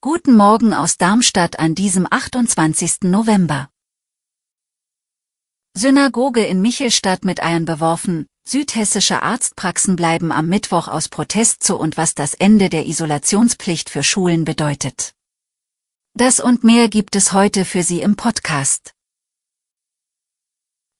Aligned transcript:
Guten 0.00 0.36
Morgen 0.36 0.72
aus 0.72 0.96
Darmstadt 0.98 1.58
an 1.58 1.74
diesem 1.74 2.06
28. 2.08 2.98
November. 3.02 3.68
Synagoge 5.76 6.46
in 6.46 6.62
Michelstadt 6.62 7.24
mit 7.24 7.42
Eiern 7.42 7.64
beworfen, 7.64 8.26
südhessische 8.46 9.24
Arztpraxen 9.24 9.96
bleiben 9.96 10.30
am 10.30 10.46
Mittwoch 10.46 10.86
aus 10.86 11.08
Protest 11.08 11.64
zu 11.64 11.76
und 11.76 11.96
was 11.96 12.14
das 12.14 12.34
Ende 12.34 12.68
der 12.68 12.86
Isolationspflicht 12.86 13.90
für 13.90 14.04
Schulen 14.04 14.44
bedeutet. 14.44 15.12
Das 16.14 16.38
und 16.38 16.62
mehr 16.62 16.88
gibt 16.88 17.16
es 17.16 17.32
heute 17.32 17.64
für 17.64 17.82
Sie 17.82 18.00
im 18.00 18.14
Podcast. 18.14 18.94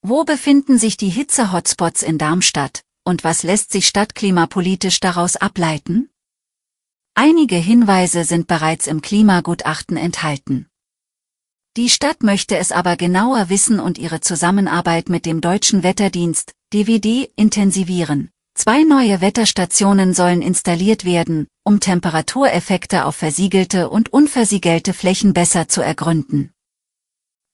Wo 0.02 0.24
befinden 0.24 0.79
sich 0.79 0.97
die 0.97 1.10
Hitze-Hotspots 1.10 2.02
in 2.02 2.19
Darmstadt 2.19 2.83
und 3.05 3.23
was 3.23 3.45
lässt 3.45 3.71
sich 3.71 3.87
stadtklimapolitisch 3.87 4.99
daraus 4.99 5.37
ableiten? 5.37 6.09
Einige 7.23 7.56
Hinweise 7.56 8.24
sind 8.24 8.47
bereits 8.47 8.87
im 8.87 9.02
Klimagutachten 9.02 9.98
enthalten. 9.98 10.68
Die 11.76 11.90
Stadt 11.90 12.23
möchte 12.23 12.57
es 12.57 12.73
aber 12.73 12.96
genauer 12.96 13.51
wissen 13.51 13.79
und 13.79 13.99
ihre 13.99 14.23
Zusammenarbeit 14.23 15.10
mit 15.10 15.26
dem 15.26 15.43
Deutschen 15.43 15.82
Wetterdienst, 15.82 16.54
DWD, 16.73 17.30
intensivieren. 17.37 18.30
Zwei 18.54 18.85
neue 18.85 19.21
Wetterstationen 19.21 20.15
sollen 20.15 20.41
installiert 20.41 21.04
werden, 21.04 21.46
um 21.63 21.79
Temperatureffekte 21.79 23.04
auf 23.04 23.16
versiegelte 23.16 23.91
und 23.91 24.10
unversiegelte 24.10 24.95
Flächen 24.95 25.35
besser 25.35 25.68
zu 25.68 25.82
ergründen. 25.82 26.54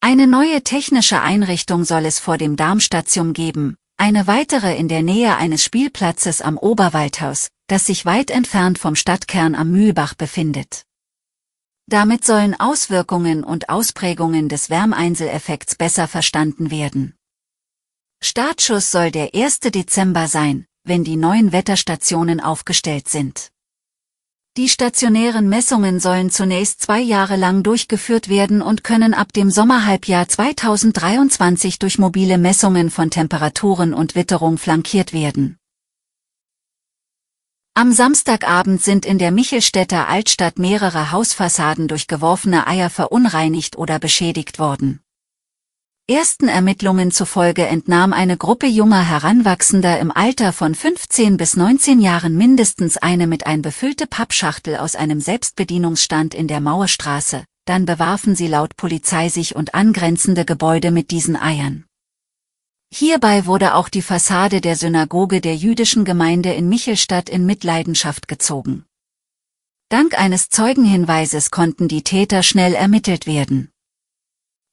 Eine 0.01 0.29
neue 0.29 0.63
technische 0.63 1.23
Einrichtung 1.23 1.85
soll 1.85 2.05
es 2.05 2.21
vor 2.21 2.39
dem 2.39 2.55
Darmstadium 2.55 3.33
geben, 3.33 3.75
eine 3.97 4.29
weitere 4.29 4.77
in 4.77 4.87
der 4.87 5.03
Nähe 5.03 5.37
eines 5.37 5.65
Spielplatzes 5.65 6.41
am 6.41 6.57
Oberwaldhaus, 6.57 7.49
das 7.67 7.87
sich 7.87 8.07
weit 8.07 8.31
entfernt 8.31 8.79
vom 8.79 8.95
Stadtkern 8.97 9.55
am 9.55 9.71
Mühlbach 9.71 10.15
befindet. 10.15 10.85
Damit 11.89 12.25
sollen 12.25 12.59
Auswirkungen 12.59 13.45
und 13.45 13.69
Ausprägungen 13.69 14.49
des 14.49 14.71
Wärmeinseleffekts 14.71 15.77
besser 15.77 16.09
verstanden 16.09 16.71
werden. 16.71 17.15
Startschuss 18.21 18.91
soll 18.91 19.11
der 19.11 19.35
1. 19.35 19.61
Dezember 19.61 20.27
sein, 20.27 20.67
wenn 20.85 21.05
die 21.05 21.17
neuen 21.17 21.53
Wetterstationen 21.53 22.41
aufgestellt 22.41 23.09
sind. 23.09 23.51
Die 24.57 24.71
stationären 24.71 25.51
Messungen 25.51 26.01
sollen 26.01 26.31
zunächst 26.31 26.81
zwei 26.81 27.01
Jahre 27.01 27.37
lang 27.37 27.63
durchgeführt 27.63 28.31
werden 28.31 28.63
und 28.63 28.85
können 28.85 29.13
ab 29.13 29.33
dem 29.35 29.51
Sommerhalbjahr 29.51 30.27
2023 30.29 31.79
durch 31.79 31.99
mobile 31.99 32.39
Messungen 32.39 32.91
von 32.91 33.11
Temperaturen 33.11 33.93
und 33.93 34.15
Witterung 34.15 34.57
flankiert 34.57 35.13
werden. 35.13 35.59
Am 37.79 37.93
Samstagabend 37.93 38.83
sind 38.83 39.05
in 39.05 39.19
der 39.19 39.31
Michelstädter 39.31 40.09
Altstadt 40.09 40.59
mehrere 40.59 41.13
Hausfassaden 41.13 41.89
durch 41.89 42.07
geworfene 42.07 42.67
Eier 42.67 42.89
verunreinigt 42.89 43.77
oder 43.77 43.99
beschädigt 43.99 44.59
worden. 44.59 45.01
Ersten 46.09 46.49
Ermittlungen 46.49 47.11
zufolge 47.11 47.67
entnahm 47.67 48.15
eine 48.15 48.39
Gruppe 48.39 48.67
junger 48.67 49.07
Heranwachsender 49.07 49.99
im 49.99 50.11
Alter 50.11 50.55
von 50.55 50.75
15 50.75 51.37
bis 51.37 51.55
19 51.55 52.01
Jahren 52.01 52.35
mindestens 52.35 52.97
eine 52.97 53.27
mit 53.27 53.47
ein 53.47 53.61
befüllte 53.61 54.07
Pappschachtel 54.07 54.79
aus 54.79 54.97
einem 54.97 55.21
Selbstbedienungsstand 55.21 56.35
in 56.35 56.49
der 56.49 56.63
Mauerstraße, 56.63 57.45
dann 57.67 57.85
bewarfen 57.85 58.35
sie 58.35 58.49
laut 58.49 58.75
Polizei 58.79 59.29
sich 59.29 59.55
und 59.55 59.75
angrenzende 59.75 60.47
Gebäude 60.47 60.93
mit 60.93 61.11
diesen 61.11 61.37
Eiern. 61.37 61.86
Hierbei 62.93 63.47
wurde 63.47 63.75
auch 63.75 63.89
die 63.89 64.03
Fassade 64.03 64.61
der 64.61 64.77
Synagoge 64.77 65.41
der 65.41 65.57
jüdischen 65.57 66.05
Gemeinde 66.05 66.53
in 66.53 66.69
Michelstadt 66.69 67.29
in 67.29 67.45
Mitleidenschaft 67.45 68.29
gezogen. 68.29 68.85
Dank 69.89 70.19
eines 70.19 70.49
Zeugenhinweises 70.49 71.51
konnten 71.51 71.89
die 71.89 72.03
Täter 72.03 72.43
schnell 72.43 72.75
ermittelt 72.75 73.27
werden. 73.27 73.71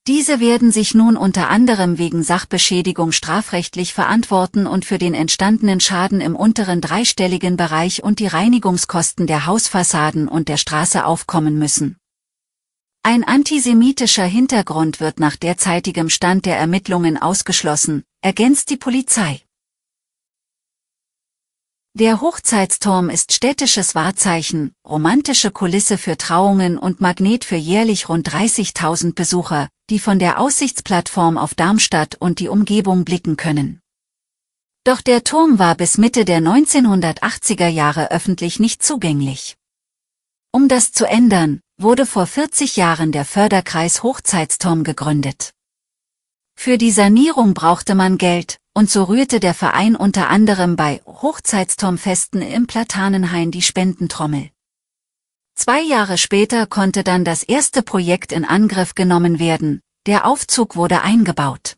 Diese 0.05 0.41
werden 0.41 0.71
sich 0.71 0.93
nun 0.93 1.15
unter 1.15 1.49
anderem 1.49 1.97
wegen 1.97 2.23
Sachbeschädigung 2.23 3.13
strafrechtlich 3.13 3.93
verantworten 3.93 4.67
und 4.67 4.83
für 4.83 4.97
den 4.97 5.13
entstandenen 5.13 5.79
Schaden 5.79 6.19
im 6.19 6.35
unteren 6.35 6.81
dreistelligen 6.81 7.55
Bereich 7.55 8.03
und 8.03 8.19
die 8.19 8.27
Reinigungskosten 8.27 9.27
der 9.27 9.45
Hausfassaden 9.45 10.27
und 10.27 10.49
der 10.49 10.57
Straße 10.57 11.05
aufkommen 11.05 11.57
müssen. 11.57 11.97
Ein 13.05 13.25
antisemitischer 13.25 14.23
Hintergrund 14.23 15.01
wird 15.01 15.19
nach 15.19 15.35
derzeitigem 15.35 16.09
Stand 16.09 16.45
der 16.45 16.57
Ermittlungen 16.57 17.17
ausgeschlossen, 17.17 18.05
ergänzt 18.21 18.69
die 18.69 18.77
Polizei. 18.77 19.41
Der 21.95 22.21
Hochzeitsturm 22.21 23.09
ist 23.09 23.33
städtisches 23.33 23.93
Wahrzeichen, 23.93 24.71
romantische 24.87 25.51
Kulisse 25.51 25.97
für 25.97 26.17
Trauungen 26.17 26.77
und 26.77 27.01
Magnet 27.01 27.43
für 27.43 27.57
jährlich 27.57 28.07
rund 28.07 28.29
30.000 28.29 29.13
Besucher, 29.13 29.67
die 29.89 29.99
von 29.99 30.17
der 30.17 30.39
Aussichtsplattform 30.39 31.37
auf 31.37 31.55
Darmstadt 31.55 32.15
und 32.15 32.39
die 32.39 32.47
Umgebung 32.47 33.03
blicken 33.03 33.35
können. 33.35 33.81
Doch 34.85 35.01
der 35.01 35.25
Turm 35.25 35.59
war 35.59 35.75
bis 35.75 35.97
Mitte 35.97 36.23
der 36.23 36.39
1980er 36.39 37.67
Jahre 37.67 38.11
öffentlich 38.11 38.61
nicht 38.61 38.81
zugänglich. 38.81 39.57
Um 40.53 40.69
das 40.69 40.93
zu 40.93 41.05
ändern, 41.05 41.59
wurde 41.83 42.05
vor 42.05 42.25
40 42.25 42.77
Jahren 42.77 43.11
der 43.11 43.25
Förderkreis 43.25 44.01
Hochzeitsturm 44.01 44.83
gegründet. 44.83 45.51
Für 46.55 46.77
die 46.77 46.91
Sanierung 46.91 47.53
brauchte 47.53 47.93
man 47.93 48.17
Geld, 48.17 48.57
und 48.73 48.89
so 48.89 49.03
rührte 49.03 49.39
der 49.39 49.53
Verein 49.53 49.95
unter 49.95 50.29
anderem 50.29 50.75
bei 50.75 51.01
Hochzeitsturmfesten 51.05 52.41
im 52.41 52.65
Platanenhain 52.65 53.51
die 53.51 53.61
Spendentrommel. 53.61 54.49
Zwei 55.55 55.81
Jahre 55.81 56.17
später 56.17 56.65
konnte 56.65 57.03
dann 57.03 57.23
das 57.23 57.43
erste 57.43 57.83
Projekt 57.83 58.31
in 58.31 58.45
Angriff 58.45 58.95
genommen 58.95 59.37
werden, 59.37 59.81
der 60.07 60.25
Aufzug 60.25 60.75
wurde 60.75 61.01
eingebaut. 61.01 61.75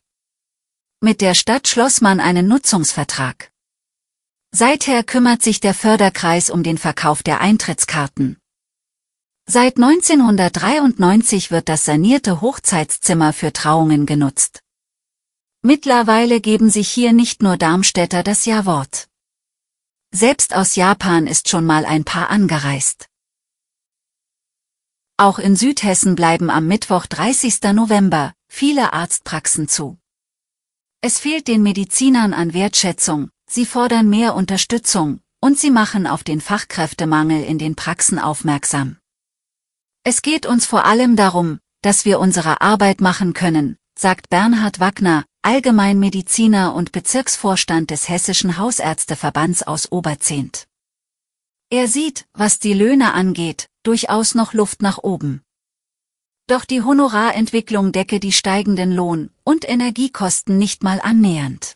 Mit 1.00 1.20
der 1.20 1.34
Stadt 1.34 1.68
schloss 1.68 2.00
man 2.00 2.20
einen 2.20 2.48
Nutzungsvertrag. 2.48 3.50
Seither 4.52 5.02
kümmert 5.02 5.42
sich 5.42 5.60
der 5.60 5.74
Förderkreis 5.74 6.48
um 6.48 6.62
den 6.62 6.78
Verkauf 6.78 7.22
der 7.22 7.40
Eintrittskarten. 7.40 8.38
Seit 9.48 9.76
1993 9.76 11.52
wird 11.52 11.68
das 11.68 11.84
sanierte 11.84 12.40
Hochzeitszimmer 12.40 13.32
für 13.32 13.52
Trauungen 13.52 14.04
genutzt. 14.04 14.60
Mittlerweile 15.62 16.40
geben 16.40 16.68
sich 16.68 16.88
hier 16.88 17.12
nicht 17.12 17.42
nur 17.42 17.56
Darmstädter 17.56 18.24
das 18.24 18.44
Ja-Wort. 18.44 19.08
Selbst 20.12 20.54
aus 20.54 20.74
Japan 20.74 21.28
ist 21.28 21.48
schon 21.48 21.64
mal 21.64 21.84
ein 21.84 22.04
Paar 22.04 22.28
angereist. 22.30 23.08
Auch 25.16 25.38
in 25.38 25.54
Südhessen 25.54 26.16
bleiben 26.16 26.50
am 26.50 26.66
Mittwoch 26.66 27.06
30. 27.06 27.62
November 27.72 28.34
viele 28.48 28.92
Arztpraxen 28.92 29.68
zu. 29.68 29.96
Es 31.00 31.20
fehlt 31.20 31.46
den 31.46 31.62
Medizinern 31.62 32.34
an 32.34 32.52
Wertschätzung, 32.52 33.30
sie 33.48 33.64
fordern 33.64 34.10
mehr 34.10 34.34
Unterstützung, 34.34 35.20
und 35.40 35.56
sie 35.56 35.70
machen 35.70 36.08
auf 36.08 36.24
den 36.24 36.40
Fachkräftemangel 36.40 37.44
in 37.44 37.58
den 37.58 37.76
Praxen 37.76 38.18
aufmerksam. 38.18 38.98
Es 40.08 40.22
geht 40.22 40.46
uns 40.46 40.66
vor 40.66 40.84
allem 40.84 41.16
darum, 41.16 41.58
dass 41.82 42.04
wir 42.04 42.20
unsere 42.20 42.60
Arbeit 42.60 43.00
machen 43.00 43.32
können, 43.32 43.76
sagt 43.98 44.28
Bernhard 44.28 44.78
Wagner, 44.78 45.24
Allgemeinmediziner 45.42 46.76
und 46.76 46.92
Bezirksvorstand 46.92 47.90
des 47.90 48.08
Hessischen 48.08 48.56
Hausärzteverbands 48.56 49.64
aus 49.64 49.90
Oberzehnt. 49.90 50.68
Er 51.70 51.88
sieht, 51.88 52.24
was 52.34 52.60
die 52.60 52.72
Löhne 52.72 53.14
angeht, 53.14 53.66
durchaus 53.82 54.36
noch 54.36 54.52
Luft 54.52 54.80
nach 54.80 54.98
oben. 54.98 55.42
Doch 56.46 56.64
die 56.64 56.82
Honorarentwicklung 56.82 57.90
decke 57.90 58.20
die 58.20 58.30
steigenden 58.30 58.92
Lohn- 58.92 59.30
und 59.42 59.68
Energiekosten 59.68 60.56
nicht 60.56 60.84
mal 60.84 61.00
annähernd. 61.00 61.74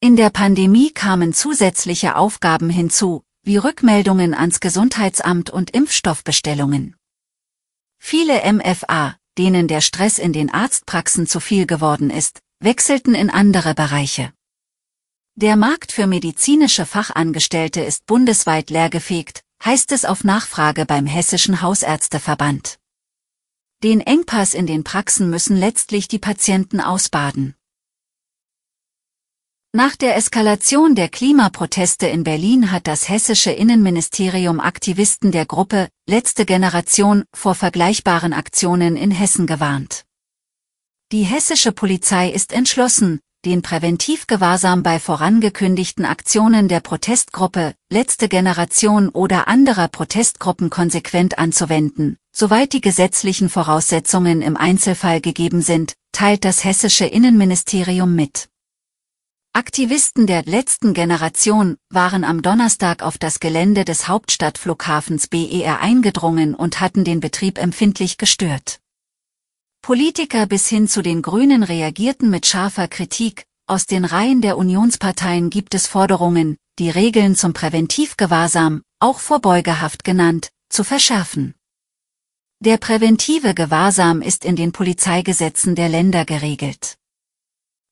In 0.00 0.16
der 0.16 0.30
Pandemie 0.30 0.92
kamen 0.92 1.34
zusätzliche 1.34 2.16
Aufgaben 2.16 2.70
hinzu, 2.70 3.22
wie 3.42 3.58
Rückmeldungen 3.58 4.32
ans 4.32 4.60
Gesundheitsamt 4.60 5.50
und 5.50 5.72
Impfstoffbestellungen. 5.72 6.97
Viele 7.98 8.40
MFA, 8.52 9.16
denen 9.36 9.68
der 9.68 9.80
Stress 9.80 10.18
in 10.18 10.32
den 10.32 10.52
Arztpraxen 10.52 11.26
zu 11.26 11.40
viel 11.40 11.66
geworden 11.66 12.10
ist, 12.10 12.40
wechselten 12.60 13.14
in 13.14 13.30
andere 13.30 13.74
Bereiche. 13.74 14.32
Der 15.36 15.56
Markt 15.56 15.92
für 15.92 16.06
medizinische 16.06 16.84
Fachangestellte 16.84 17.80
ist 17.80 18.06
bundesweit 18.06 18.70
leergefegt, 18.70 19.42
heißt 19.64 19.92
es 19.92 20.04
auf 20.04 20.24
Nachfrage 20.24 20.84
beim 20.84 21.06
Hessischen 21.06 21.62
Hausärzteverband. 21.62 22.78
Den 23.84 24.00
Engpass 24.00 24.54
in 24.54 24.66
den 24.66 24.82
Praxen 24.82 25.30
müssen 25.30 25.56
letztlich 25.56 26.08
die 26.08 26.18
Patienten 26.18 26.80
ausbaden. 26.80 27.54
Nach 29.74 29.96
der 29.96 30.16
Eskalation 30.16 30.94
der 30.94 31.10
Klimaproteste 31.10 32.06
in 32.06 32.24
Berlin 32.24 32.72
hat 32.72 32.86
das 32.86 33.10
hessische 33.10 33.50
Innenministerium 33.50 34.60
Aktivisten 34.60 35.30
der 35.30 35.44
Gruppe 35.44 35.88
Letzte 36.08 36.46
Generation 36.46 37.24
vor 37.34 37.54
vergleichbaren 37.54 38.32
Aktionen 38.32 38.96
in 38.96 39.10
Hessen 39.10 39.46
gewarnt. 39.46 40.06
Die 41.12 41.22
hessische 41.22 41.72
Polizei 41.72 42.30
ist 42.30 42.54
entschlossen, 42.54 43.20
den 43.44 43.60
Präventivgewahrsam 43.60 44.82
bei 44.82 44.98
vorangekündigten 44.98 46.06
Aktionen 46.06 46.68
der 46.68 46.80
Protestgruppe 46.80 47.74
Letzte 47.90 48.30
Generation 48.30 49.10
oder 49.10 49.48
anderer 49.48 49.88
Protestgruppen 49.88 50.70
konsequent 50.70 51.38
anzuwenden, 51.38 52.16
soweit 52.34 52.72
die 52.72 52.80
gesetzlichen 52.80 53.50
Voraussetzungen 53.50 54.40
im 54.40 54.56
Einzelfall 54.56 55.20
gegeben 55.20 55.60
sind, 55.60 55.92
teilt 56.12 56.46
das 56.46 56.64
hessische 56.64 57.04
Innenministerium 57.04 58.14
mit. 58.16 58.48
Aktivisten 59.58 60.28
der 60.28 60.44
letzten 60.44 60.94
Generation 60.94 61.78
waren 61.90 62.22
am 62.22 62.42
Donnerstag 62.42 63.02
auf 63.02 63.18
das 63.18 63.40
Gelände 63.40 63.84
des 63.84 64.06
Hauptstadtflughafens 64.06 65.26
BER 65.26 65.80
eingedrungen 65.80 66.54
und 66.54 66.78
hatten 66.78 67.02
den 67.02 67.18
Betrieb 67.18 67.58
empfindlich 67.58 68.18
gestört. 68.18 68.78
Politiker 69.82 70.46
bis 70.46 70.68
hin 70.68 70.86
zu 70.86 71.02
den 71.02 71.22
Grünen 71.22 71.64
reagierten 71.64 72.30
mit 72.30 72.46
scharfer 72.46 72.86
Kritik, 72.86 73.46
aus 73.66 73.86
den 73.86 74.04
Reihen 74.04 74.42
der 74.42 74.58
Unionsparteien 74.58 75.50
gibt 75.50 75.74
es 75.74 75.88
Forderungen, 75.88 76.56
die 76.78 76.90
Regeln 76.90 77.34
zum 77.34 77.52
Präventivgewahrsam, 77.52 78.82
auch 79.00 79.18
Vorbeugehaft 79.18 80.04
genannt, 80.04 80.50
zu 80.68 80.84
verschärfen. 80.84 81.56
Der 82.60 82.76
präventive 82.76 83.54
Gewahrsam 83.54 84.22
ist 84.22 84.44
in 84.44 84.54
den 84.54 84.70
Polizeigesetzen 84.70 85.74
der 85.74 85.88
Länder 85.88 86.24
geregelt. 86.24 86.97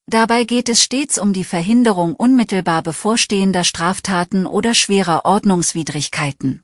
Dabei 0.08 0.44
geht 0.44 0.68
es 0.68 0.82
stets 0.84 1.18
um 1.18 1.32
die 1.32 1.42
Verhinderung 1.42 2.14
unmittelbar 2.14 2.82
bevorstehender 2.82 3.64
Straftaten 3.64 4.46
oder 4.46 4.72
schwerer 4.72 5.24
Ordnungswidrigkeiten. 5.24 6.62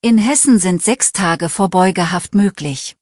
In 0.00 0.16
Hessen 0.16 0.58
sind 0.58 0.82
sechs 0.82 1.12
Tage 1.12 1.50
Vorbeugehaft 1.50 2.34
möglich. 2.34 2.96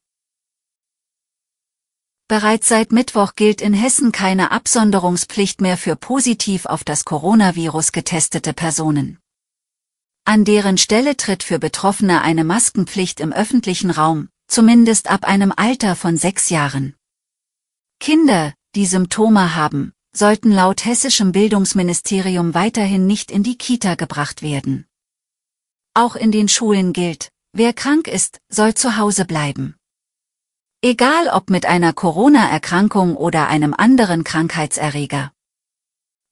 Bereits 2.27 2.67
seit 2.67 2.91
Mittwoch 2.91 3.37
gilt 3.37 3.61
in 3.61 3.73
Hessen 3.73 4.11
keine 4.11 4.51
Absonderungspflicht 4.51 5.61
mehr 5.61 5.79
für 5.79 5.95
positiv 5.95 6.67
auf 6.67 6.83
das 6.83 7.05
Coronavirus 7.05 7.93
getestete 7.93 8.53
Personen. 8.53 9.21
An 10.25 10.45
deren 10.45 10.77
Stelle 10.77 11.17
tritt 11.17 11.45
für 11.45 11.61
Betroffene 11.61 12.23
eine 12.23 12.43
Maskenpflicht 12.43 13.21
im 13.21 13.33
öffentlichen 13.33 13.91
Raum, 13.91 14.29
zumindest 14.49 15.09
ab 15.09 15.25
einem 15.25 15.55
Alter 15.57 15.95
von 15.95 16.17
sechs 16.17 16.51
Jahren. 16.51 16.97
Kinder, 18.01 18.53
die 18.79 18.87
Symptome 18.87 19.57
haben, 19.57 19.93
sollten 20.15 20.53
laut 20.53 20.85
hessischem 20.85 21.33
Bildungsministerium 21.33 22.55
weiterhin 22.55 23.09
nicht 23.09 23.33
in 23.33 23.43
die 23.43 23.59
Kita 23.59 23.97
gebracht 23.97 24.41
werden. 24.41 24.87
Auch 25.95 26.15
in 26.15 26.31
den 26.31 26.49
Schulen 26.49 26.93
gilt, 26.93 27.33
wer 27.53 27.73
krank 27.73 28.07
ist, 28.07 28.39
soll 28.49 28.75
zu 28.75 28.97
Hause 28.97 29.25
bleiben. 29.25 29.75
Egal 30.81 31.27
ob 31.27 31.51
mit 31.51 31.67
einer 31.67 31.93
Corona-Erkrankung 31.93 33.17
oder 33.17 33.49
einem 33.49 33.75
anderen 33.75 34.23
Krankheitserreger. 34.23 35.33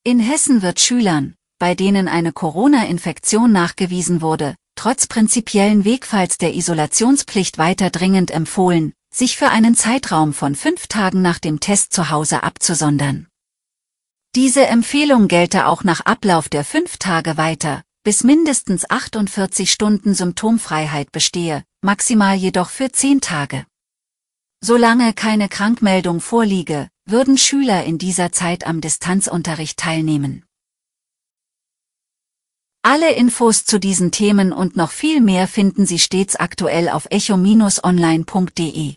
In 0.04 0.20
Hessen 0.20 0.62
wird 0.62 0.78
Schülern, 0.78 1.34
bei 1.58 1.75
denen 1.75 2.06
eine 2.06 2.32
Corona-Infektion 2.32 3.50
nachgewiesen 3.50 4.22
wurde, 4.22 4.54
trotz 4.76 5.08
prinzipiellen 5.08 5.84
Wegfalls 5.84 6.38
der 6.38 6.54
Isolationspflicht 6.54 7.58
weiter 7.58 7.90
dringend 7.90 8.31
empfohlen, 8.31 8.93
sich 9.16 9.38
für 9.38 9.48
einen 9.48 9.74
Zeitraum 9.74 10.34
von 10.34 10.54
fünf 10.54 10.88
Tagen 10.88 11.22
nach 11.22 11.38
dem 11.38 11.58
Test 11.58 11.94
zu 11.94 12.10
Hause 12.10 12.42
abzusondern. 12.42 13.28
Diese 14.34 14.66
Empfehlung 14.66 15.28
gelte 15.28 15.66
auch 15.66 15.84
nach 15.84 16.00
Ablauf 16.02 16.50
der 16.50 16.64
fünf 16.64 16.98
Tage 16.98 17.38
weiter, 17.38 17.82
bis 18.04 18.24
mindestens 18.24 18.90
48 18.90 19.72
Stunden 19.72 20.12
Symptomfreiheit 20.14 21.12
bestehe, 21.12 21.64
maximal 21.80 22.36
jedoch 22.36 22.68
für 22.68 22.92
zehn 22.92 23.22
Tage. 23.22 23.64
Solange 24.62 25.14
keine 25.14 25.48
Krankmeldung 25.48 26.20
vorliege, 26.20 26.90
würden 27.06 27.38
Schüler 27.38 27.84
in 27.84 27.96
dieser 27.96 28.32
Zeit 28.32 28.66
am 28.66 28.82
Distanzunterricht 28.82 29.78
teilnehmen. 29.78 30.44
Alle 32.82 33.14
Infos 33.14 33.64
zu 33.64 33.80
diesen 33.80 34.10
Themen 34.12 34.52
und 34.52 34.76
noch 34.76 34.90
viel 34.90 35.22
mehr 35.22 35.48
finden 35.48 35.86
Sie 35.86 35.98
stets 35.98 36.36
aktuell 36.36 36.90
auf 36.90 37.06
echo-online.de. 37.10 38.96